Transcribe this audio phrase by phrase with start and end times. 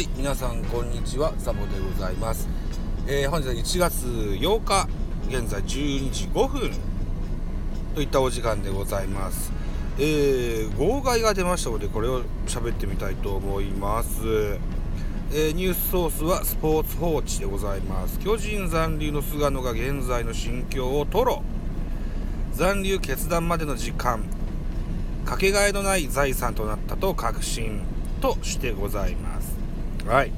[0.00, 2.48] はい皆さんこんにちはサボでございます、
[3.06, 4.88] えー、本日は1月8日
[5.28, 6.70] 現在12時5分
[7.94, 9.52] といったお時間でございます。
[9.98, 14.22] えー、号外が出ましたのでこれを喋ってみたいと思います。
[15.32, 18.18] えー、ニュースソースはスポーツ報知でございます。
[18.20, 21.36] 巨人残留の菅野が現在の心境を吐露。
[22.54, 24.24] 残留決断までの時間
[25.26, 27.82] かけがえのない財産となったと確信
[28.22, 29.59] としてございます。
[30.06, 30.32] はい。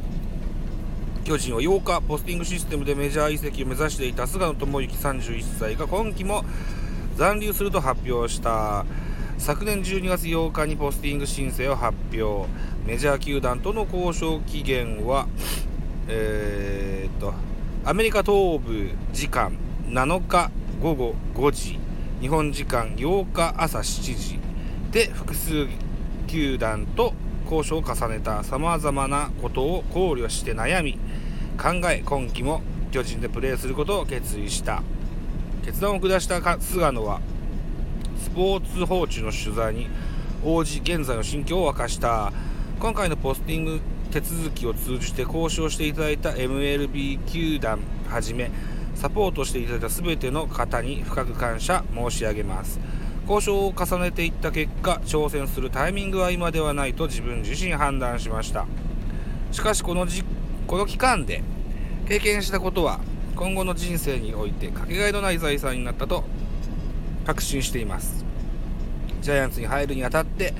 [1.24, 6.44] 巨人は8日ポスティングシステムでメジャー移籍を目指していた菅野智之31歳が今季も
[7.16, 8.84] 残留すると発表した。
[9.38, 12.48] 昨年12月8日にポスティング申請を発表。
[12.86, 15.26] メジャー球団との交渉期限は
[16.08, 17.32] えー、っと
[17.84, 19.56] アメリカ東部時間
[19.88, 21.78] 7日午後5時
[22.20, 24.38] 日本時間8日朝7時
[24.90, 25.68] で複数
[26.26, 27.14] 球団と
[27.52, 30.98] 交渉を重ねたさまざまなことを考慮して悩み
[31.58, 34.82] 考え今季も巨人でプレーすることを決意した。
[35.64, 37.20] 決断を下した菅野は
[38.18, 39.88] スポーツ報知の取材に
[40.44, 42.32] 応じ現在の心境を明かした。
[42.80, 48.50] 今回のポスティング手続きを通じて交渉していただいた MLB 球団はじめ
[48.94, 52.80] サポートしていただいた全ての方に深く感謝申し上げます。
[53.28, 58.66] 交渉を重ねていった結果挑戦するタイミングは今ではないと自分自身判断しました。
[59.52, 60.24] しかしこのじ
[60.66, 61.42] この期間で
[62.08, 63.00] 経験したことは
[63.36, 66.24] 今後の人生においてかけがえのない財産になったと
[67.26, 68.24] 確信しています。
[69.20, 70.52] ジャイアンツに入るにあたって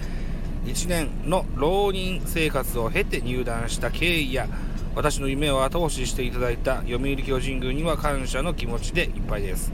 [0.64, 4.46] 1年の浪人生活を経て入団した経緯や
[4.94, 9.72] 私の夢を後押ししていただいた読売巨人軍には感謝の気持ちでいっぱいです。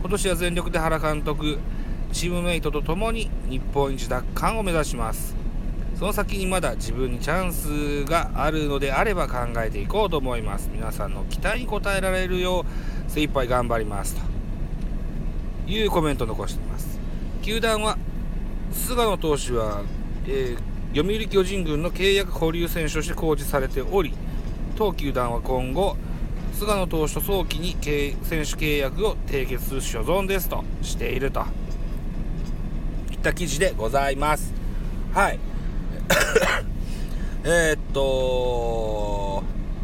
[0.00, 1.58] 今年は全力で原監督
[2.12, 5.36] チームメイトと共に日本一奪還を目指します。
[5.98, 10.68] その先にまだ自分にチャンスがあるのであれば考えていこうと思います。
[10.72, 12.66] 皆さんの期待に応えられるよ
[13.08, 14.14] う精一杯頑張ります。
[14.14, 16.98] というコメントを残しています。
[17.42, 17.96] 球団は
[18.72, 19.82] 菅野投手は、
[20.26, 24.12] えー、読売巨人軍の契約保留選手として公示されており
[24.76, 25.96] 当球団は今後
[26.52, 31.44] 菅野投手と早期に選手契約を締結する所存ですとしていると。
[33.26, 34.52] った記事でございます。
[35.12, 35.40] はい。
[37.44, 39.42] えっと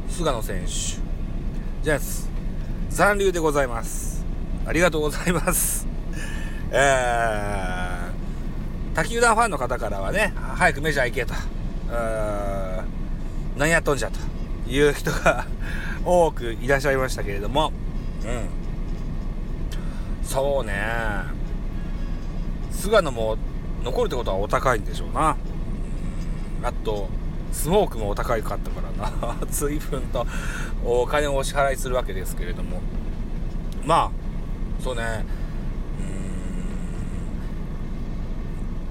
[0.08, 2.28] 菅野選手ジャイアンツ
[2.90, 4.24] 残留でございます。
[4.64, 5.88] ありがとうございます。
[6.70, 11.34] えー、他球団ファンの方からはね早くメジャー行けと。
[13.56, 15.46] 何やっとんじゃという人が
[16.04, 17.72] 多くいらっしゃいましたけれども。
[18.24, 18.48] うん。
[20.22, 21.41] そうね。
[22.82, 23.38] 菅野も
[23.84, 25.36] 残るってことはお高いんでしょうな。
[26.64, 27.08] あと
[27.52, 29.36] スモークもお高いかったからな。
[29.48, 30.26] 随分と
[30.84, 32.80] お金をお支払いするわけですけれども。
[33.84, 34.10] まあ
[34.82, 35.24] そうね。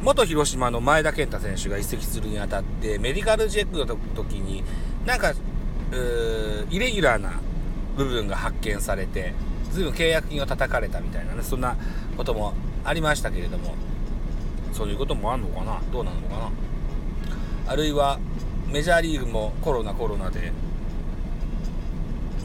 [0.01, 4.63] 元広島の前田健太選手が移籍するにあたってメディカルチェックの時に
[5.05, 5.33] なんか
[6.71, 7.33] イレギュラーな
[7.97, 9.33] 部分が発見されて
[9.71, 11.75] 随分契約金を叩かれたみたいなねそんな
[12.17, 12.53] ことも
[12.83, 13.75] ありましたけれども
[14.73, 15.81] そういうこともあんのかな？
[15.91, 16.51] どうなのかな？
[17.67, 18.19] あるいは
[18.67, 20.51] メジャーリーグもコロナコロナで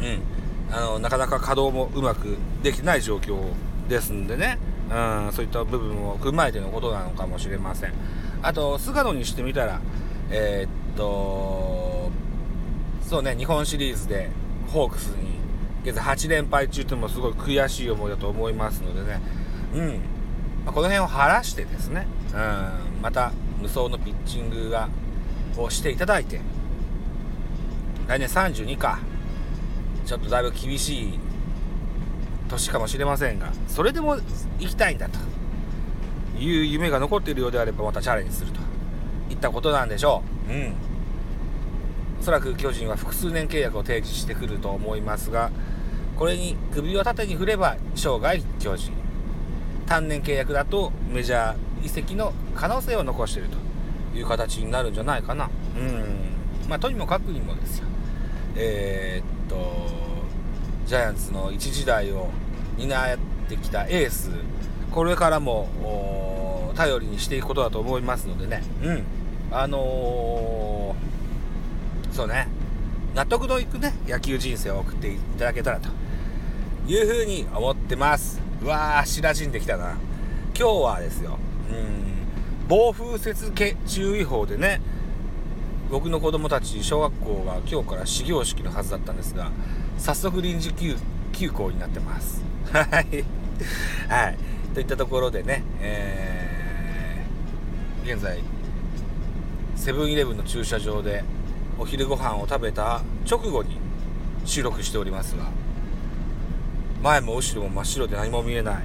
[0.00, 3.38] うんあのなかなか稼働もうまくできない状況
[3.88, 4.58] ですんでね、
[4.90, 7.92] うん、そういった部分を踏まえてのことなのかもしれません。
[8.42, 9.80] あと菅野にしてみたら
[10.30, 12.10] えー、っと
[13.02, 14.30] そうね日本シリーズで
[14.68, 15.36] ホークスに
[15.84, 19.20] 現在8連敗中というのもすごい悔しい思いだと思いますのでね。
[19.72, 20.00] うん、
[20.66, 24.88] まあ、この辺を晴らしてですね、うん、また無双のピッチングが
[25.56, 26.40] をしていただいて
[28.08, 28.98] 来年32か
[30.04, 31.18] ちょっとだいぶ厳しい
[32.48, 34.16] 年かもしれませんがそれでも
[34.58, 35.18] 行きたいんだと
[36.38, 38.60] いう夢が残っているようであればまたチャレンジすると
[39.30, 40.52] いったことなんでしょう。
[40.52, 40.74] うん。
[42.20, 45.50] おそらく巨人は複数年契約を提示してくると思いますが
[46.16, 49.05] これに首を縦に振れば生涯巨人。
[49.86, 53.48] 単年契約だとメジャー移籍の可能性を残している
[54.12, 55.48] という形になるんじゃないかな。
[55.76, 56.68] うん。
[56.68, 57.86] まあとにもかくにもですよ。
[58.56, 59.86] えー、っと
[60.86, 62.28] ジャイアンツの一時代を
[62.76, 63.18] 担っ
[63.48, 64.30] てきたエース。
[64.90, 68.62] これからも頼りにしていくことだと思いますのでね。
[68.82, 69.04] うん。
[69.52, 72.48] あのー、そうね。
[73.14, 75.88] 納得のいくね野球人生を送っていただけたらと
[76.86, 78.45] いうふうに思ってます。
[78.62, 79.96] うわー白じんできたな。
[80.58, 81.38] 今日はですよ。
[81.70, 82.68] うん。
[82.68, 84.80] 暴風雪注意報でね
[85.90, 89.52] 僕の子供たち小学校が今日から始業式のはずだったんですが
[89.98, 90.96] 早速臨時休
[91.32, 92.42] 休校になってます。
[92.72, 93.24] はい。
[94.08, 94.38] はい。
[94.74, 98.40] といったところでね、えー、現在
[99.76, 101.22] セブンイレブンの駐車場で
[101.78, 103.78] お昼ご飯を食べた直後に
[104.44, 105.44] 収録しておりますが
[107.06, 108.84] 前も後ろも真っ白で何も見えない。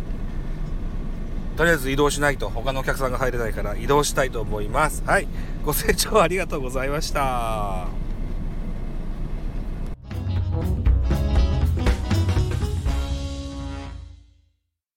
[1.57, 5.03] とりあえず移動しないと他のお客さんが入れないから移動したいと思います。
[5.05, 5.27] はい。
[5.65, 8.00] ご清聴ありがとうございました。